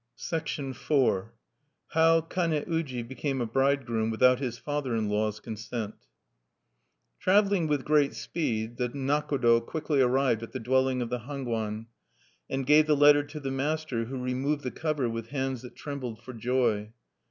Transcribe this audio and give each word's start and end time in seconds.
IV. 0.17 0.41
HOW 1.89 2.21
KANE 2.21 2.63
UJI 2.65 3.07
BECAME 3.07 3.39
A 3.39 3.45
BRIDEGROOM 3.45 4.09
WITHOUT 4.09 4.39
HIS 4.39 4.57
FATHER 4.57 4.95
IN 4.95 5.07
LAW'S 5.09 5.39
CONSENT 5.39 5.93
Traveling 7.19 7.67
with 7.67 7.85
great 7.85 8.15
speed, 8.15 8.77
the 8.77 8.89
nakodo 8.89 9.61
quickly 9.63 10.01
arrived 10.01 10.41
at 10.41 10.53
the 10.53 10.59
dwelling 10.59 11.03
of 11.03 11.11
the 11.11 11.19
Hangwan, 11.19 11.85
and 12.49 12.65
gave 12.65 12.87
the 12.87 12.97
letter 12.97 13.21
to 13.21 13.39
the 13.39 13.51
master, 13.51 14.05
who 14.05 14.17
removed 14.17 14.63
the 14.63 14.71
cover 14.71 15.07
with 15.07 15.27
hands 15.27 15.61
that 15.61 15.75
trembled 15.75 16.23
for 16.23 16.33
joy. 16.33 16.91